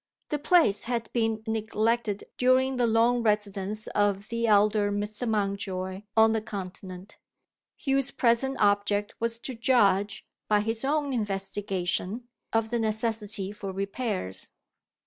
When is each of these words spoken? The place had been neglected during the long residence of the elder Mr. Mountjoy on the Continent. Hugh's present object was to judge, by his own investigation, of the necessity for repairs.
The 0.29 0.39
place 0.39 0.85
had 0.85 1.13
been 1.13 1.43
neglected 1.45 2.23
during 2.35 2.77
the 2.77 2.87
long 2.87 3.21
residence 3.21 3.85
of 3.89 4.29
the 4.29 4.47
elder 4.47 4.89
Mr. 4.89 5.29
Mountjoy 5.29 6.01
on 6.17 6.31
the 6.31 6.41
Continent. 6.41 7.19
Hugh's 7.77 8.09
present 8.09 8.57
object 8.59 9.13
was 9.19 9.37
to 9.41 9.53
judge, 9.53 10.25
by 10.47 10.61
his 10.61 10.83
own 10.83 11.13
investigation, 11.13 12.27
of 12.51 12.71
the 12.71 12.79
necessity 12.79 13.51
for 13.51 13.71
repairs. 13.71 14.49